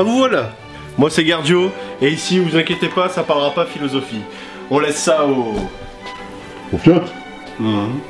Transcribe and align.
Ah 0.00 0.02
vous 0.02 0.16
voilà 0.16 0.56
Moi 0.96 1.10
c'est 1.10 1.24
Gardio, 1.24 1.70
et 2.00 2.08
ici 2.08 2.38
vous 2.38 2.56
inquiétez 2.56 2.88
pas, 2.88 3.10
ça 3.10 3.22
parlera 3.22 3.50
pas 3.50 3.66
philosophie. 3.66 4.22
On 4.70 4.78
laisse 4.78 4.96
ça 4.96 5.26
au... 5.26 5.52
Au 6.72 6.78
Fiat 6.78 7.04
Mhm. 7.58 8.00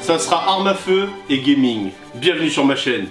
Ça 0.00 0.18
sera 0.18 0.48
arme 0.48 0.66
à 0.66 0.72
feu 0.72 1.10
et 1.28 1.40
gaming. 1.40 1.90
Bienvenue 2.14 2.48
sur 2.48 2.64
ma 2.64 2.74
chaîne. 2.74 3.08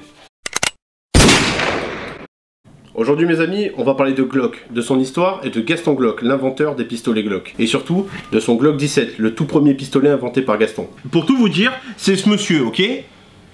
Aujourd'hui 2.95 3.27
mes 3.27 3.41
amis, 3.41 3.69
on 3.77 3.83
va 3.83 3.93
parler 3.93 4.13
de 4.13 4.23
Glock, 4.23 4.65
de 4.71 4.81
son 4.81 4.99
histoire 4.99 5.41
et 5.43 5.51
de 5.51 5.61
Gaston 5.61 5.93
Glock, 5.93 6.23
l'inventeur 6.23 6.73
des 6.73 6.83
pistolets 6.83 7.21
Glock. 7.21 7.53
Et 7.59 7.67
surtout, 7.67 8.07
de 8.31 8.39
son 8.39 8.55
Glock 8.55 8.77
17, 8.77 9.19
le 9.19 9.35
tout 9.35 9.45
premier 9.45 9.75
pistolet 9.75 10.09
inventé 10.09 10.41
par 10.41 10.57
Gaston. 10.57 10.87
Pour 11.11 11.27
tout 11.27 11.37
vous 11.37 11.49
dire, 11.49 11.71
c'est 11.95 12.15
ce 12.15 12.27
monsieur, 12.27 12.65
ok? 12.65 12.81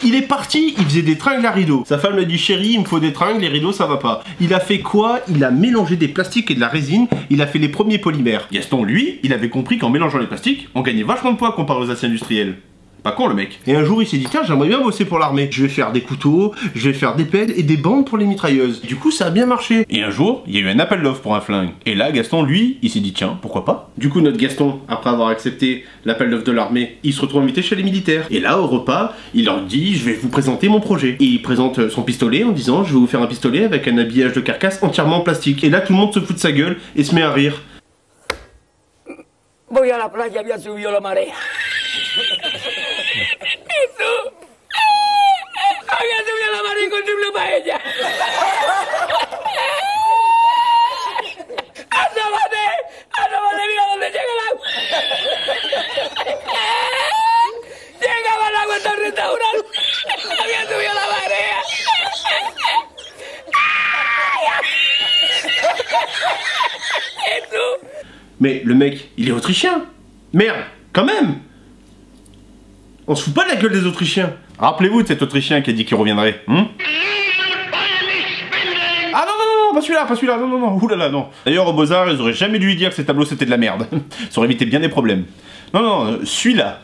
Il 0.03 0.15
est 0.15 0.27
parti, 0.27 0.73
il 0.77 0.85
faisait 0.85 1.02
des 1.02 1.17
tringles 1.17 1.45
à 1.45 1.52
rideaux. 1.52 1.83
Sa 1.85 1.97
femme 1.97 2.15
lui 2.15 2.23
a 2.23 2.25
dit 2.25 2.38
chérie, 2.38 2.71
il 2.73 2.79
me 2.79 2.85
faut 2.85 2.99
des 2.99 3.13
tringles, 3.13 3.41
les 3.41 3.47
rideaux 3.47 3.71
ça 3.71 3.85
va 3.85 3.97
pas. 3.97 4.23
Il 4.39 4.53
a 4.53 4.59
fait 4.59 4.79
quoi? 4.79 5.19
Il 5.29 5.43
a 5.43 5.52
mélangé 5.52 5.95
des 5.95 6.07
plastiques 6.07 6.52
et 6.52 6.55
de 6.55 6.59
la 6.59 6.67
résine, 6.67 7.07
il 7.29 7.41
a 7.41 7.47
fait 7.47 7.59
les 7.59 7.69
premiers 7.69 7.99
polymères. 7.99 8.47
Gaston, 8.52 8.83
lui, 8.83 9.19
il 9.23 9.33
avait 9.33 9.49
compris 9.49 9.77
qu'en 9.77 9.89
mélangeant 9.89 10.19
les 10.19 10.27
plastiques, 10.27 10.67
on 10.75 10.81
gagnait 10.81 11.03
vachement 11.03 11.31
de 11.31 11.38
poids 11.38 11.52
comparé 11.53 11.85
aux 11.85 11.89
aciers 11.89 12.09
industriels. 12.09 12.55
Pas 13.03 13.12
con 13.12 13.27
le 13.27 13.35
mec. 13.35 13.59
Et 13.67 13.75
un 13.75 13.84
jour 13.84 14.02
il 14.02 14.07
s'est 14.07 14.17
dit 14.17 14.27
tiens 14.31 14.43
j'aimerais 14.48 14.70
bien 14.70 14.80
bosser 14.80 15.03
pour 15.03 15.20
l'armée. 15.20 15.49
Je 15.52 15.63
vais 15.63 15.70
faire 15.70 15.91
des 15.91 15.99
couteaux, 15.99 16.53
je 16.73 16.88
vais 16.88 16.94
faire 16.94 17.16
des 17.16 17.25
pelles 17.25 17.52
et 17.52 17.63
des 17.63 17.75
bandes 17.75 18.07
pour 18.07 18.17
les 18.17 18.25
mitrailleuses. 18.25 18.81
Du 18.81 18.95
coup 18.95 19.11
ça 19.11 19.25
a 19.25 19.30
bien 19.30 19.45
marché. 19.45 19.85
Et 19.89 20.02
un 20.02 20.09
jour 20.09 20.41
il 20.48 20.55
y 20.55 20.57
a 20.57 20.61
eu 20.61 20.70
un 20.70 20.80
appel 20.80 21.02
d'offres 21.02 21.21
pour 21.21 21.35
un 21.35 21.41
flingue. 21.41 21.71
Et 21.85 21.95
là 21.95 22.13
Gaston 22.13 22.44
lui 22.44 22.77
il 22.81 22.89
s'est 22.89 23.02
dit 23.02 23.11
tiens 23.11 23.38
pourquoi 23.41 23.66
pas? 23.66 23.91
Du 23.97 24.09
coup 24.09 24.21
notre 24.21 24.38
Gaston 24.38 24.80
après 24.88 25.09
avoir 25.09 25.27
accepté 25.27 25.84
l'appel 26.05 26.30
d'offres 26.30 26.45
de 26.45 26.53
l'armée 26.53 26.97
il 27.03 27.11
se 27.11 27.20
retrouve 27.20 27.44
invité 27.44 27.61
chez 27.61 27.75
les 27.75 27.83
militaires. 27.83 28.25
Et 28.31 28.39
là 28.39 28.58
au 28.58 28.67
repas 28.67 29.14
il 29.33 29.44
leur 29.45 29.61
dit 29.64 29.95
je 29.95 30.05
vais 30.05 30.14
vous 30.14 30.30
présenter 30.30 30.70
mon 30.70 30.80
projet. 30.80 31.17
Et 31.20 31.25
il 31.25 31.42
présente 31.42 31.89
son 31.89 32.03
pistolet 32.03 32.45
en 32.45 32.52
disant 32.52 32.86
je 32.86 32.94
vais 32.94 32.99
vous 32.99 33.08
faire 33.08 33.22
un 33.22 33.27
pistolet 33.27 33.66
avec 33.66 33.86
un 33.89 33.97
habillage 33.97 34.31
de 34.31 34.39
carcasse 34.39 34.81
entièrement 34.81 35.17
en 35.17 35.22
plastique. 35.22 35.66
Et 35.66 35.70
là 35.70 35.81
tout 35.81 35.92
le 35.92 35.99
monde 35.99 36.14
se 36.14 36.22
fout 36.22 36.38
de 36.38 36.42
sa 36.42 36.53
gueule 36.53 36.77
et 36.95 37.03
se 37.03 37.14
met 37.14 37.22
à 37.22 37.33
rire. 37.33 37.64
Voy 39.70 39.89
a 39.89 39.97
la 39.97 40.08
playa, 40.08 40.39
había 40.39 40.58
subido 40.59 40.92
la 40.92 40.99
marea. 41.02 41.33
Jesús. 43.14 44.33
Había 45.88 46.17
subido 46.25 46.52
la 46.52 46.64
marea 46.64 46.89
con 46.89 47.03
triple 47.03 47.31
paella. 47.31 47.80
¡Asómate! 51.92 52.66
¡Asómate! 53.11 53.67
¡Mira 53.67 53.83
dónde 53.92 54.08
llega 54.08 54.33
el 54.33 54.39
agua! 54.50 54.67
Llegaba 58.02 58.50
el 58.50 58.55
agua 58.55 58.75
hasta 58.78 58.92
el 58.94 59.00
restaurante. 59.00 59.67
Había 60.42 60.61
subido 60.64 60.94
la 60.94 61.08
marea. 61.08 61.61
Jesús. 67.25 67.77
Mais 68.39 68.61
le 68.64 68.73
mec, 68.73 69.09
il 69.17 69.30
est 69.30 69.31
autrichien 69.31 69.86
Merde, 70.33 70.66
quand 70.94 71.05
même 71.05 71.42
On 73.05 73.15
se 73.15 73.23
fout 73.23 73.33
pas 73.33 73.43
de 73.43 73.49
la 73.49 73.55
gueule 73.57 73.73
des 73.73 73.85
Autrichiens 73.85 74.33
Rappelez-vous 74.59 75.01
de 75.01 75.07
cet 75.07 75.21
Autrichien 75.21 75.61
qui 75.61 75.71
a 75.71 75.73
dit 75.73 75.83
qu'il 75.83 75.97
reviendrait, 75.97 76.41
hein 76.47 76.67
Ah 79.13 79.25
non, 79.27 79.33
non, 79.37 79.67
non, 79.67 79.73
pas 79.73 79.81
celui-là, 79.81 80.05
pas 80.05 80.15
celui-là, 80.15 80.37
non, 80.37 80.47
non, 80.47 80.59
non, 80.59 80.79
oulala, 80.81 81.09
non. 81.09 81.27
D'ailleurs, 81.45 81.67
au 81.67 81.73
Beaux-Arts, 81.73 82.09
ils 82.11 82.21
auraient 82.21 82.33
jamais 82.33 82.59
dû 82.59 82.67
lui 82.67 82.75
dire 82.75 82.89
que 82.89 82.95
ces 82.95 83.05
tableaux 83.05 83.25
c'était 83.25 83.45
de 83.45 83.49
la 83.49 83.57
merde. 83.57 83.87
Ça 84.29 84.37
aurait 84.37 84.47
évité 84.47 84.65
bien 84.65 84.79
des 84.79 84.89
problèmes. 84.89 85.25
Non, 85.73 85.81
non, 85.81 86.19
celui-là. 86.23 86.79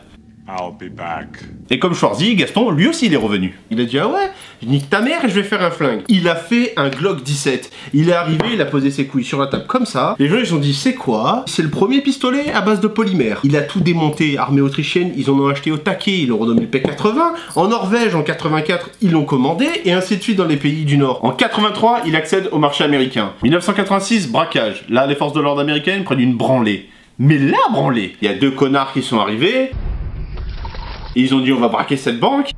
I'll 0.50 0.72
be 0.72 0.92
back. 0.92 1.28
Et 1.70 1.78
comme 1.78 1.94
Schwarzy, 1.94 2.34
Gaston, 2.34 2.70
lui 2.70 2.88
aussi, 2.88 3.06
il 3.06 3.14
est 3.14 3.18
revenu. 3.18 3.56
Il 3.70 3.80
a 3.80 3.84
dit, 3.84 3.98
ah 3.98 4.08
ouais, 4.08 4.30
je 4.60 4.66
nique 4.66 4.90
ta 4.90 5.00
mère 5.00 5.24
et 5.24 5.28
je 5.28 5.34
vais 5.34 5.44
faire 5.44 5.62
un 5.62 5.70
flingue. 5.70 6.02
Il 6.08 6.28
a 6.28 6.34
fait 6.34 6.72
un 6.76 6.88
Glock 6.88 7.22
17. 7.22 7.70
Il 7.94 8.08
est 8.08 8.14
arrivé, 8.14 8.46
il 8.54 8.60
a 8.60 8.64
posé 8.64 8.90
ses 8.90 9.06
couilles 9.06 9.24
sur 9.24 9.38
la 9.38 9.46
table 9.46 9.66
comme 9.68 9.86
ça. 9.86 10.16
Les 10.18 10.28
gens, 10.28 10.38
ils 10.38 10.52
ont 10.52 10.58
dit, 10.58 10.74
c'est 10.74 10.94
quoi? 10.94 11.44
C'est 11.46 11.62
le 11.62 11.70
premier 11.70 12.00
pistolet 12.00 12.50
à 12.52 12.62
base 12.62 12.80
de 12.80 12.88
polymère. 12.88 13.40
Il 13.44 13.56
a 13.56 13.62
tout 13.62 13.80
démonté. 13.80 14.38
Armée 14.38 14.60
autrichienne, 14.60 15.12
ils 15.16 15.30
en 15.30 15.38
ont 15.38 15.46
acheté 15.46 15.70
au 15.70 15.76
taquet, 15.76 16.18
ils 16.18 16.28
l'ont 16.28 16.38
renommé 16.38 16.62
le 16.62 16.66
P80. 16.66 17.16
En 17.54 17.68
Norvège, 17.68 18.16
en 18.16 18.22
84, 18.22 18.90
ils 19.02 19.12
l'ont 19.12 19.24
commandé. 19.24 19.68
Et 19.84 19.92
ainsi 19.92 20.16
de 20.16 20.22
suite 20.22 20.36
dans 20.36 20.46
les 20.46 20.56
pays 20.56 20.84
du 20.84 20.96
Nord. 20.96 21.24
En 21.24 21.30
83, 21.30 22.02
il 22.06 22.16
accède 22.16 22.48
au 22.50 22.58
marché 22.58 22.82
américain. 22.82 23.32
1986, 23.44 24.28
braquage. 24.28 24.84
Là, 24.88 25.06
les 25.06 25.14
forces 25.14 25.34
de 25.34 25.40
l'ordre 25.40 25.60
américaines 25.60 26.02
prennent 26.02 26.20
une 26.20 26.34
branlée. 26.34 26.88
Mais 27.22 27.36
la 27.36 27.58
branlée 27.70 28.16
Il 28.22 28.28
y 28.28 28.30
a 28.30 28.34
deux 28.34 28.50
connards 28.50 28.94
qui 28.94 29.02
sont 29.02 29.20
arrivés. 29.20 29.72
Ils 31.16 31.34
ont 31.34 31.40
dit 31.40 31.52
on 31.52 31.58
va 31.58 31.68
braquer 31.68 31.96
cette 31.96 32.20
banque. 32.20 32.50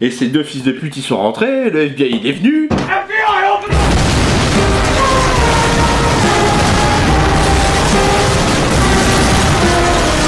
Et 0.00 0.10
ces 0.10 0.28
deux 0.28 0.42
fils 0.42 0.62
de 0.62 0.72
pute 0.72 0.96
ils 0.96 1.02
sont 1.02 1.16
rentrés, 1.16 1.70
le 1.70 1.80
FBI 1.80 2.20
il 2.22 2.26
est 2.26 2.32
venu. 2.32 2.68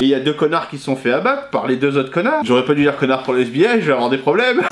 Et 0.00 0.04
il 0.04 0.08
y 0.08 0.14
a 0.14 0.20
deux 0.20 0.32
connards 0.32 0.69
qui 0.69 0.78
se 0.78 0.84
sont 0.84 0.96
fait 0.96 1.12
abattre 1.12 1.50
par 1.50 1.66
les 1.66 1.76
deux 1.76 1.96
autres 1.96 2.10
connards. 2.10 2.44
J'aurais 2.44 2.64
pas 2.64 2.75
dû 2.75 2.82
dire 2.82 2.96
connard 2.96 3.22
pour 3.22 3.34
le 3.34 3.42
FBI, 3.42 3.80
je 3.80 3.86
vais 3.86 3.92
avoir 3.92 4.10
des 4.10 4.19
problèmes. 4.19 4.62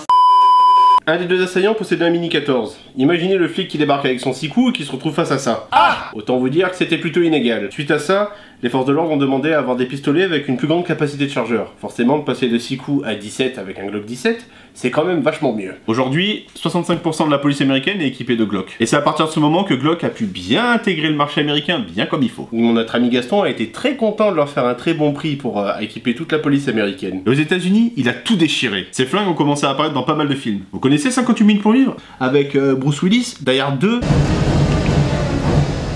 Un 1.09 1.19
des 1.19 1.27
deux 1.27 1.41
assaillants 1.41 1.75
possédait 1.75 2.05
un 2.05 2.11
Mini 2.11 2.29
14. 2.29 2.77
Imaginez 2.97 3.37
le 3.37 3.47
flic 3.47 3.69
qui 3.69 3.79
débarque 3.79 4.05
avec 4.05 4.19
son 4.19 4.33
6 4.33 4.49
coups 4.49 4.71
et 4.71 4.73
qui 4.73 4.85
se 4.85 4.91
retrouve 4.91 5.15
face 5.15 5.31
à 5.31 5.39
ça. 5.39 5.69
Ah 5.71 6.11
Autant 6.15 6.37
vous 6.39 6.49
dire 6.49 6.69
que 6.69 6.77
c'était 6.77 6.99
plutôt 6.99 7.23
inégal. 7.23 7.69
Suite 7.71 7.93
à 7.93 8.01
ça, 8.01 8.33
les 8.63 8.71
forces 8.71 8.87
de 8.87 8.93
l'ordre 8.93 9.13
ont 9.13 9.17
demandé 9.17 9.53
à 9.53 9.59
avoir 9.59 9.77
des 9.77 9.87
pistolets 9.87 10.23
avec 10.23 10.49
une 10.49 10.57
plus 10.57 10.67
grande 10.67 10.87
capacité 10.87 11.27
de 11.27 11.31
chargeur. 11.31 11.75
Forcément, 11.79 12.19
de 12.19 12.25
passer 12.25 12.49
de 12.49 12.59
6 12.59 12.77
coups 12.79 13.07
à 13.07 13.15
17 13.15 13.59
avec 13.59 13.79
un 13.79 13.87
Glock 13.87 14.07
17, 14.07 14.47
c'est 14.73 14.91
quand 14.91 15.05
même 15.05 15.21
vachement 15.21 15.53
mieux. 15.53 15.75
Aujourd'hui, 15.87 16.47
65% 16.57 17.27
de 17.27 17.31
la 17.31 17.39
police 17.39 17.61
américaine 17.61 18.01
est 18.01 18.09
équipée 18.09 18.37
de 18.37 18.45
Glock. 18.45 18.77
Et 18.81 18.87
c'est 18.87 18.97
à 18.97 19.01
partir 19.01 19.27
de 19.27 19.31
ce 19.31 19.41
moment 19.41 19.65
que 19.65 19.75
Glock 19.75 20.05
a 20.05 20.09
pu 20.09 20.25
bien 20.25 20.71
intégrer 20.71 21.09
le 21.09 21.15
marché 21.17 21.41
américain 21.41 21.85
bien 21.87 22.07
comme 22.07 22.23
il 22.23 22.31
faut. 22.31 22.49
Notre 22.53 22.95
ami 22.95 23.11
Gaston 23.11 23.43
a 23.43 23.51
été 23.51 23.71
très 23.71 23.97
content 23.97 24.31
de 24.31 24.37
leur 24.37 24.49
faire 24.49 24.67
un 24.67 24.75
très 24.75 24.95
bon 24.95 25.13
prix 25.13 25.37
pour 25.37 25.61
euh, 25.61 25.79
équiper 25.81 26.15
toute 26.15 26.33
la 26.33 26.39
police 26.39 26.69
américaine. 26.69 27.23
Et 27.27 27.31
aux 27.31 27.35
États-Unis, 27.35 27.93
il 27.97 28.09
a 28.09 28.13
tout 28.13 28.37
déchiré. 28.37 28.87
Ses 28.93 29.07
flingues 29.07 29.29
ont 29.29 29.35
commencé 29.35 29.67
à 29.67 29.71
apparaître 29.71 29.95
dans 29.95 30.03
pas 30.03 30.15
mal 30.15 30.29
de 30.29 30.35
films. 30.35 30.61
Vous 30.73 30.81
connaissez 30.81 31.11
58 31.11 31.45
minutes 31.45 31.63
pour 31.63 31.73
vivre? 31.73 31.97
Avec 32.21 32.55
euh, 32.57 32.75
Bruce 32.75 33.03
Willis, 33.03 33.35
d'ailleurs 33.41 33.73
2. 33.73 34.01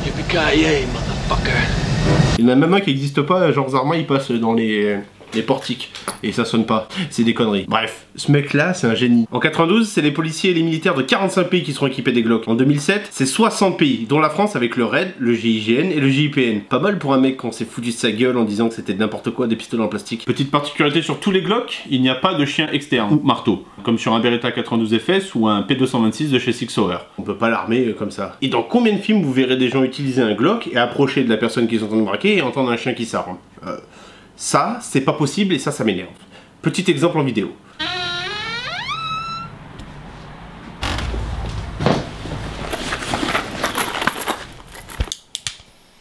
Yippee-ki-yay, 0.05 0.85
motherfucker. 0.93 1.80
Il 2.41 2.47
y 2.47 2.49
en 2.49 2.53
a 2.53 2.55
même 2.55 2.73
un 2.73 2.81
qui 2.81 2.89
n'existe 2.89 3.21
pas, 3.21 3.53
genre 3.53 3.69
Zarma 3.69 3.99
il 3.99 4.07
passe 4.07 4.31
dans 4.31 4.55
les, 4.55 4.97
les 5.35 5.43
portiques 5.43 5.93
et 6.23 6.33
ça 6.33 6.45
sonne 6.45 6.67
pas, 6.67 6.89
c'est 7.11 7.25
des 7.25 7.35
conneries. 7.35 7.67
Bref, 7.69 8.07
ce 8.17 8.31
mec 8.31 8.53
là 8.53 8.75
c'est 8.75 8.87
un 8.87 8.95
génie. 8.95 9.27
En 9.31 9.39
92 9.39 9.89
c'est 9.89 10.03
les 10.03 10.11
policiers 10.11 10.51
et 10.51 10.55
les 10.55 10.63
militaires 10.63 10.95
de 10.95 11.03
45 11.03 11.45
pays 11.45 11.63
qui 11.63 11.73
seront 11.73 11.87
équipés 11.87 12.13
des 12.13 12.23
Glock. 12.23 12.49
En 12.49 12.55
2007 12.55 13.09
c'est 13.11 13.27
60 13.27 13.79
pays, 13.79 14.07
dont 14.09 14.19
la 14.19 14.31
France 14.31 14.57
avec 14.57 14.77
le 14.77 14.85
RAID, 14.85 15.15
le 15.19 15.35
GIGN 15.35 15.91
et 15.91 16.01
le 16.01 16.09
GIPN. 16.09 16.61
Pas 16.69 16.79
mal 16.79 16.99
pour 16.99 17.15
un 17.15 17.21
mec 17.21 17.37
qu'on 17.37 17.53
s'est 17.53 17.65
foutu 17.65 17.91
de 17.91 17.95
sa 17.95 18.13
gueule 18.13 18.37
en 18.37 18.45
disant 18.45 18.69
que 18.69 18.75
c'était 18.75 18.95
n'importe 18.95 19.31
quoi 19.31 19.47
des 19.47 19.57
pistolets 19.57 19.83
en 19.83 19.89
plastique. 19.89 20.25
Petite 20.25 20.51
particularité 20.51 21.03
sur 21.03 21.21
tous 21.21 21.31
les 21.31 21.43
Glock, 21.43 21.83
il 21.91 22.03
n'y 22.03 22.09
a 22.09 22.15
pas 22.15 22.35
de 22.35 22.45
chien 22.45 22.69
externe 22.73 23.13
ou 23.15 23.21
marteau, 23.27 23.65
comme 23.83 23.99
sur 23.99 24.15
un 24.15 24.21
Beretta 24.21 24.53
92 24.53 24.99
FS 24.99 25.35
ou 25.35 25.49
un 25.49 25.63
P226 25.63 26.31
de 26.31 26.39
chez 26.39 26.53
Six 26.53 26.69
Sauer. 26.69 26.99
On 27.19 27.23
peut 27.23 27.37
pas 27.37 27.51
l'armer 27.51 27.87
euh, 27.87 27.93
comme 27.93 28.11
ça. 28.11 28.37
Et 28.43 28.49
dans 28.49 28.63
combien 28.63 28.93
de 28.93 28.99
films 28.99 29.23
vous 29.23 29.33
verrez 29.33 29.57
des 29.57 29.69
gens 29.69 29.83
utiliser 29.83 30.23
un 30.23 30.35
Glock 30.35 30.69
et 30.73 30.77
approcher 30.77 31.25
de 31.25 31.29
la 31.29 31.37
personne 31.37 31.67
qu'ils 31.69 31.81
sont 31.81 31.87
en 31.87 31.89
train 31.89 31.99
de 31.99 32.05
braquer 32.05 32.37
et 32.39 32.43
entendre 32.43 32.71
un 32.71 32.77
chien 32.77 32.95
qui 32.95 33.07
s'arme? 33.07 33.37
Euh, 33.67 33.77
ça, 34.41 34.79
c'est 34.81 35.03
pas 35.03 35.13
possible 35.13 35.53
et 35.53 35.59
ça, 35.59 35.71
ça 35.71 35.85
m'énerve. 35.85 36.09
Petit 36.63 36.91
exemple 36.91 37.19
en 37.19 37.25
vidéo. 37.25 37.55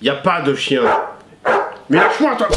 Y 0.02 0.08
a 0.08 0.16
pas 0.16 0.42
de 0.42 0.56
chien. 0.56 0.84
Mais 1.90 1.98
lâche-moi, 1.98 2.38
toi 2.38 2.48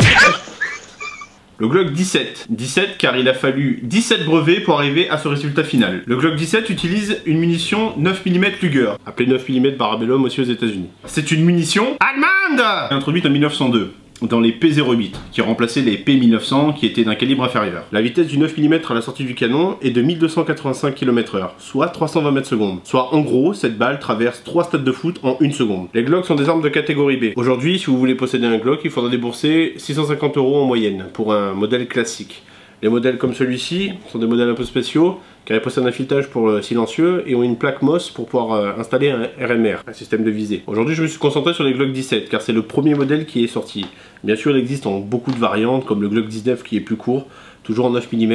Le 1.59 1.67
Glock 1.67 1.91
17. 1.91 2.47
17 2.49 2.97
car 2.97 3.17
il 3.17 3.29
a 3.29 3.35
fallu 3.35 3.81
17 3.83 4.25
brevets 4.25 4.61
pour 4.61 4.79
arriver 4.79 5.11
à 5.11 5.19
ce 5.19 5.27
résultat 5.27 5.65
final. 5.65 6.05
Le 6.07 6.17
Glock 6.17 6.37
17 6.37 6.71
utilise 6.71 7.21
une 7.27 7.39
munition 7.39 7.95
9 7.97 8.25
mm 8.25 8.45
Luger, 8.63 8.93
appelée 9.05 9.27
9 9.27 9.49
mm 9.49 9.73
Parabellum 9.73 10.23
aussi 10.23 10.41
aux 10.41 10.45
États-Unis. 10.45 10.91
C'est 11.07 11.33
une 11.33 11.45
munition 11.45 11.97
allemande 11.99 12.93
introduite 12.93 13.27
en 13.27 13.31
1902 13.31 13.95
dans 14.29 14.41
les 14.41 14.53
P08 14.53 15.13
qui 15.31 15.41
remplaçaient 15.41 15.83
les 15.83 15.97
P1900 15.97 16.75
qui 16.75 16.87
étaient 16.87 17.05
d'un 17.05 17.15
calibre 17.15 17.45
inférieur. 17.45 17.85
La 17.93 18.03
vitesse 18.03 18.27
du 18.27 18.39
9 18.39 18.57
mm 18.59 18.81
à 18.89 18.95
la 18.95 19.03
sortie 19.03 19.25
du 19.25 19.35
canon 19.35 19.77
est 19.83 19.91
de 19.91 20.03
1285 20.03 20.95
km/h, 20.95 21.51
soit 21.59 21.89
320 21.89 22.31
mètres 22.31 22.49
secondes. 22.49 22.81
Soit 22.85 23.15
en 23.15 23.21
gros, 23.21 23.55
cette 23.55 23.79
balle 23.79 23.99
traverse 23.99 24.43
3 24.45 24.65
stades 24.65 24.85
de 24.85 24.93
foot 24.93 25.19
en 25.23 25.37
une 25.41 25.53
seconde. 25.53 25.89
Les 25.95 26.03
Glocks 26.03 26.27
sont 26.27 26.35
des 26.35 26.49
armes 26.49 26.63
de 26.63 26.69
catégorie 26.69 27.17
B. 27.17 27.25
Aujourd'hui, 27.37 27.79
si 27.79 27.87
vous 27.87 27.99
voulez 27.99 28.15
posséder 28.15 28.47
un 28.47 28.59
Glock, 28.59 28.81
il 28.85 28.91
faudra 28.91 29.11
débourser 29.11 29.75
650 29.77 30.37
euros 30.37 30.57
en 30.57 30.67
moyenne 30.67 31.07
pour 31.13 31.33
un 31.33 31.53
modèle 31.53 31.87
classique. 31.87 32.43
Les 32.83 32.89
modèles 32.89 33.17
comme 33.17 33.33
celui-ci 33.33 33.93
sont 34.11 34.19
des 34.19 34.27
modèles 34.27 34.51
un 34.51 34.55
peu 34.55 34.65
spéciaux 34.65 35.21
car 35.45 35.57
ils 35.57 35.61
possèdent 35.61 35.87
un 35.87 35.93
filetage 35.93 36.29
pour 36.29 36.49
le 36.49 36.63
silencieux 36.63 37.23
et 37.29 37.37
ont 37.37 37.45
une 37.45 37.57
plaque 37.57 37.81
MOS 37.81 38.11
pour 38.13 38.27
pouvoir 38.27 38.53
euh, 38.55 38.73
installer 38.77 39.11
un 39.11 39.29
RMR, 39.41 39.85
un 39.87 39.93
système 39.93 40.25
de 40.25 40.31
visée. 40.31 40.65
Aujourd'hui, 40.67 40.97
je 40.97 41.03
me 41.03 41.07
suis 41.07 41.21
concentré 41.21 41.55
sur 41.55 41.63
les 41.63 41.75
Glock 41.75 41.93
17 41.93 42.29
car 42.29 42.43
c'est 42.43 42.53
le 42.53 42.63
premier 42.63 42.97
modèle 42.97 43.25
qui 43.25 43.45
est 43.45 43.47
sorti. 43.49 43.87
Bien 44.25 44.35
sûr, 44.35 44.51
il 44.51 44.61
existe 44.61 44.87
en 44.89 44.99
beaucoup 44.99 45.31
de 45.31 45.39
variantes 45.39 45.87
comme 45.87 46.03
le 46.03 46.09
Glock 46.09 46.27
19 46.27 46.65
qui 46.65 46.77
est 46.77 46.81
plus 46.81 46.97
court, 46.97 47.29
toujours 47.63 47.87
en 47.87 47.91
9 47.91 48.13
mm, 48.13 48.33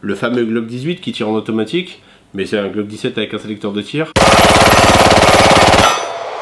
le 0.00 0.14
fameux 0.16 0.44
Glock 0.44 0.66
18 0.66 1.00
qui 1.00 1.12
tire 1.12 1.28
en 1.28 1.34
automatique, 1.34 2.02
mais 2.34 2.46
c'est 2.46 2.58
un 2.58 2.66
Glock 2.66 2.88
17 2.88 3.16
avec 3.16 3.32
un 3.32 3.38
sélecteur 3.38 3.72
de 3.72 3.80
tir. 3.80 4.10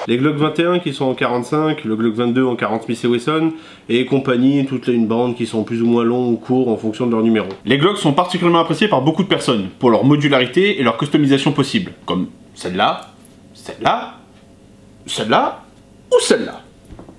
Les 0.09 0.17
Glock 0.17 0.35
21 0.35 0.81
qui 0.81 0.93
sont 0.93 1.05
en 1.05 1.15
45, 1.15 1.85
le 1.85 1.95
Glock 1.95 2.15
22 2.15 2.45
en 2.45 2.57
40 2.57 2.83
Smith 2.83 3.05
Wesson, 3.05 3.53
et 3.89 4.05
compagnie, 4.05 4.67
toute 4.67 4.89
une 4.89 5.07
bande 5.07 5.37
qui 5.37 5.47
sont 5.47 5.63
plus 5.63 5.81
ou 5.81 5.87
moins 5.87 6.03
longs 6.03 6.29
ou 6.29 6.37
courts 6.37 6.69
en 6.69 6.77
fonction 6.77 7.07
de 7.07 7.13
leur 7.13 7.23
numéro. 7.23 7.47
Les 7.65 7.79
Glock 7.79 7.99
sont 7.99 8.13
particulièrement 8.13 8.59
appréciés 8.59 8.89
par 8.89 9.03
beaucoup 9.03 9.23
de 9.23 9.29
personnes, 9.29 9.69
pour 9.79 9.91
leur 9.91 10.05
modularité 10.05 10.81
et 10.81 10.83
leur 10.83 10.99
customisation 10.99 11.53
possible, 11.53 11.93
comme 12.05 12.27
celle-là, 12.55 13.13
celle-là, 13.55 14.15
celle-là, 15.07 15.63
ou 16.11 16.21
celle-là. 16.21 16.63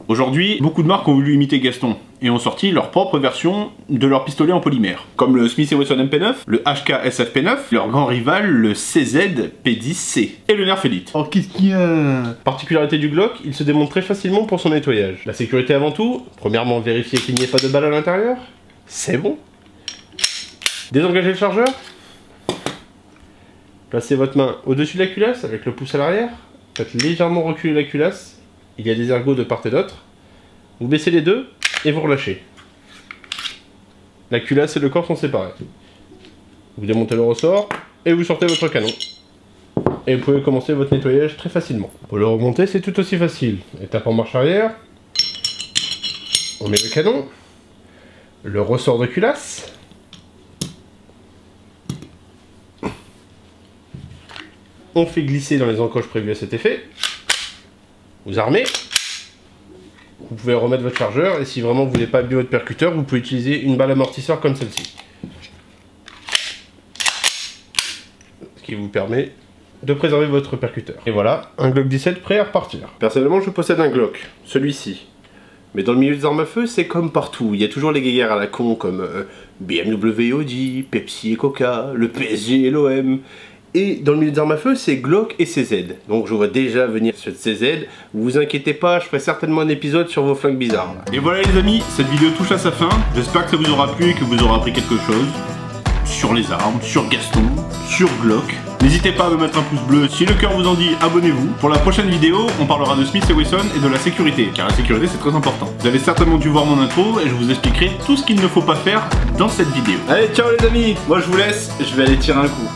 Aujourd'hui, 0.09 0.57
beaucoup 0.59 0.83
de 0.83 0.87
marques 0.87 1.07
ont 1.07 1.13
voulu 1.13 1.33
imiter 1.35 1.61
Gaston 1.61 1.95
et 2.23 2.29
ont 2.29 2.39
sorti 2.39 2.71
leur 2.71 2.89
propre 2.89 3.19
version 3.19 3.71
de 3.89 4.07
leur 4.07 4.23
pistolet 4.23 4.53
en 4.53 4.61
polymère, 4.61 5.05
comme 5.17 5.35
le 5.35 5.49
Smith 5.49 5.69
Wesson 5.73 5.97
MP9, 5.97 6.35
le 6.47 6.59
HK 6.59 7.05
SFP9, 7.05 7.57
leur 7.71 7.89
grand 7.89 8.05
rival 8.05 8.47
le 8.47 8.73
CZ 8.73 9.51
P10C 9.65 10.29
et 10.47 10.55
le 10.55 10.63
Nerf 10.63 10.85
Elite. 10.85 11.11
Oh, 11.13 11.25
qu'est-ce 11.25 11.49
qu'il 11.49 11.67
y 11.67 11.73
a? 11.73 12.23
Particularité 12.45 12.97
du 12.97 13.09
Glock, 13.09 13.33
il 13.43 13.53
se 13.53 13.63
démonte 13.63 13.89
très 13.89 14.01
facilement 14.01 14.45
pour 14.45 14.61
son 14.61 14.69
nettoyage. 14.69 15.23
La 15.25 15.33
sécurité 15.33 15.73
avant 15.73 15.91
tout, 15.91 16.25
premièrement 16.37 16.79
vérifier 16.79 17.19
qu'il 17.19 17.35
n'y 17.35 17.43
ait 17.43 17.47
pas 17.47 17.59
de 17.59 17.67
balle 17.67 17.85
à 17.85 17.89
l'intérieur, 17.89 18.37
c'est 18.85 19.17
bon. 19.17 19.37
Désengager 20.93 21.29
le 21.29 21.35
chargeur. 21.35 21.67
Placez 23.89 24.15
votre 24.15 24.37
main 24.37 24.55
au-dessus 24.65 24.97
de 24.97 25.03
la 25.03 25.09
culasse 25.09 25.43
avec 25.43 25.65
le 25.65 25.73
pouce 25.73 25.93
à 25.93 25.97
l'arrière. 25.97 26.29
Faites 26.75 26.93
légèrement 26.93 27.43
reculer 27.43 27.73
la 27.73 27.83
culasse. 27.83 28.39
Il 28.77 28.87
y 28.87 28.91
a 28.91 28.95
des 28.95 29.11
ergots 29.11 29.35
de 29.35 29.43
part 29.43 29.61
et 29.65 29.69
d'autre. 29.69 30.03
Vous 30.79 30.87
baissez 30.87 31.11
les 31.11 31.21
deux 31.21 31.47
et 31.85 31.91
vous 31.91 32.01
relâchez. 32.01 32.43
La 34.31 34.39
culasse 34.39 34.77
et 34.77 34.79
le 34.79 34.89
corps 34.89 35.05
sont 35.05 35.15
séparés. 35.15 35.51
Vous 36.77 36.85
démontez 36.85 37.15
le 37.15 37.21
ressort 37.21 37.69
et 38.05 38.13
vous 38.13 38.23
sortez 38.23 38.47
votre 38.47 38.67
canon. 38.67 38.89
Et 40.07 40.15
vous 40.15 40.23
pouvez 40.23 40.41
commencer 40.41 40.73
votre 40.73 40.93
nettoyage 40.93 41.37
très 41.37 41.49
facilement. 41.49 41.91
Pour 42.09 42.17
le 42.17 42.25
remonter, 42.25 42.67
c'est 42.67 42.81
tout 42.81 42.99
aussi 42.99 43.17
facile. 43.17 43.59
Étape 43.81 44.07
en 44.07 44.13
marche 44.13 44.35
arrière. 44.35 44.71
On 46.61 46.67
met 46.67 46.77
le 46.77 46.93
canon. 46.93 47.27
Le 48.43 48.61
ressort 48.61 48.99
de 48.99 49.05
culasse. 49.05 49.71
On 54.95 55.05
fait 55.05 55.23
glisser 55.23 55.57
dans 55.57 55.65
les 55.65 55.79
encoches 55.79 56.07
prévues 56.07 56.31
à 56.31 56.35
cet 56.35 56.53
effet. 56.53 56.83
Vous 58.25 58.37
armez. 58.39 58.63
Vous 60.29 60.35
pouvez 60.35 60.53
remettre 60.53 60.83
votre 60.83 60.97
chargeur 60.97 61.41
et 61.41 61.45
si 61.45 61.61
vraiment 61.61 61.85
vous 61.85 61.91
voulez 61.91 62.07
pas 62.07 62.19
abîmer 62.19 62.35
votre 62.35 62.49
percuteur, 62.49 62.93
vous 62.93 63.03
pouvez 63.03 63.19
utiliser 63.19 63.61
une 63.61 63.77
balle 63.77 63.91
amortisseur 63.91 64.39
comme 64.39 64.55
celle-ci. 64.55 64.95
Ce 68.55 68.63
qui 68.63 68.75
vous 68.75 68.87
permet 68.87 69.31
de 69.83 69.93
préserver 69.93 70.27
votre 70.27 70.55
percuteur. 70.55 70.95
Et 71.05 71.11
voilà, 71.11 71.51
un 71.57 71.69
Glock 71.69 71.87
17 71.87 72.21
prêt 72.21 72.39
à 72.39 72.45
repartir. 72.45 72.89
Personnellement, 72.99 73.41
je 73.41 73.49
possède 73.49 73.79
un 73.79 73.89
Glock, 73.89 74.29
celui-ci. 74.45 75.07
Mais 75.75 75.83
dans 75.83 75.93
le 75.93 75.99
milieu 75.99 76.15
des 76.15 76.25
armes 76.25 76.39
à 76.39 76.45
feu, 76.45 76.67
c'est 76.67 76.85
comme 76.85 77.11
partout. 77.11 77.51
Il 77.53 77.59
y 77.59 77.63
a 77.63 77.67
toujours 77.67 77.91
les 77.91 78.01
guéguerres 78.01 78.31
à 78.31 78.35
la 78.35 78.47
con 78.47 78.75
comme 78.75 79.01
euh, 79.01 79.23
BMW 79.59 80.31
Audi, 80.31 80.85
Pepsi 80.89 81.33
et 81.33 81.35
Coca, 81.35 81.91
le 81.93 82.07
PSG 82.07 82.67
et 82.67 82.69
l'OM. 82.69 83.19
Et 83.75 83.95
dans 83.95 84.11
le 84.11 84.19
milieu 84.19 84.31
des 84.31 84.39
armes 84.39 84.51
à 84.51 84.57
feu, 84.57 84.75
c'est 84.75 84.97
Glock 84.97 85.33
et 85.39 85.45
CZ. 85.45 85.95
Donc 86.07 86.27
je 86.27 86.33
vois 86.35 86.47
déjà 86.47 86.85
venir 86.85 87.15
ce 87.17 87.31
CZ. 87.31 87.87
Vous 88.13 88.23
vous 88.23 88.37
inquiétez 88.37 88.73
pas, 88.73 88.99
je 88.99 89.05
ferai 89.05 89.19
certainement 89.19 89.61
un 89.61 89.67
épisode 89.69 90.09
sur 90.09 90.21
vos 90.23 90.35
flingues 90.35 90.57
bizarres. 90.57 90.93
Et 91.11 91.17
voilà 91.17 91.41
les 91.41 91.57
amis, 91.57 91.81
cette 91.89 92.07
vidéo 92.07 92.29
touche 92.37 92.51
à 92.51 92.59
sa 92.59 92.71
fin. 92.71 92.89
J'espère 93.15 93.45
que 93.45 93.51
ça 93.51 93.57
vous 93.57 93.71
aura 93.71 93.95
plu 93.95 94.11
et 94.11 94.13
que 94.13 94.23
vous 94.23 94.37
aurez 94.43 94.55
appris 94.55 94.73
quelque 94.73 94.97
chose. 95.07 95.27
Sur 96.05 96.35
les 96.35 96.51
armes, 96.51 96.79
sur 96.83 97.09
Gaston, 97.09 97.41
sur 97.87 98.07
Glock. 98.21 98.53
N'hésitez 98.83 99.11
pas 99.11 99.25
à 99.25 99.29
me 99.31 99.37
mettre 99.37 99.57
un 99.57 99.63
pouce 99.63 99.81
bleu. 99.87 100.07
Si 100.07 100.25
le 100.25 100.35
cœur 100.35 100.51
vous 100.51 100.67
en 100.67 100.75
dit, 100.75 100.91
abonnez-vous. 101.01 101.47
Pour 101.59 101.69
la 101.69 101.79
prochaine 101.79 102.09
vidéo, 102.09 102.45
on 102.61 102.65
parlera 102.65 102.95
de 102.95 103.05
Smith 103.05 103.25
et 103.27 103.33
Wesson 103.33 103.57
et 103.75 103.79
de 103.79 103.87
la 103.87 103.97
sécurité. 103.97 104.49
Car 104.53 104.67
la 104.67 104.73
sécurité 104.75 105.07
c'est 105.07 105.19
très 105.19 105.33
important. 105.33 105.73
Vous 105.79 105.87
avez 105.87 105.99
certainement 105.99 106.37
dû 106.37 106.49
voir 106.49 106.65
mon 106.65 106.79
intro 106.79 107.19
et 107.19 107.27
je 107.27 107.33
vous 107.33 107.49
expliquerai 107.49 107.91
tout 108.05 108.17
ce 108.17 108.23
qu'il 108.23 108.39
ne 108.39 108.47
faut 108.47 108.61
pas 108.61 108.75
faire 108.75 109.01
dans 109.39 109.49
cette 109.49 109.69
vidéo. 109.69 109.97
Allez, 110.09 110.27
ciao 110.27 110.45
les 110.59 110.67
amis 110.67 110.95
Moi 111.07 111.21
je 111.21 111.25
vous 111.25 111.37
laisse, 111.37 111.71
je 111.79 111.95
vais 111.95 112.03
aller 112.03 112.17
tirer 112.17 112.39
un 112.39 112.49
coup. 112.49 112.69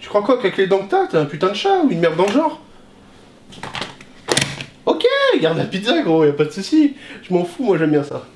Tu 0.00 0.08
crois 0.08 0.22
quoi 0.22 0.36
qu'avec 0.36 0.56
les 0.56 0.66
dents 0.66 0.78
que 0.78 0.90
t'as, 0.90 1.06
t'es 1.06 1.16
un 1.16 1.24
putain 1.24 1.48
de 1.48 1.54
chat 1.54 1.82
ou 1.82 1.90
une 1.90 2.00
merde 2.00 2.16
dans 2.16 2.26
le 2.26 2.32
genre? 2.32 2.60
Ok, 4.86 5.04
garde 5.40 5.58
la 5.58 5.64
pizza 5.64 6.00
gros, 6.02 6.24
y 6.24 6.28
a 6.28 6.32
pas 6.32 6.44
de 6.44 6.50
souci. 6.50 6.96
Je 7.22 7.34
m'en 7.34 7.44
fous, 7.44 7.64
moi 7.64 7.78
j'aime 7.78 7.90
bien 7.90 8.04
ça. 8.04 8.26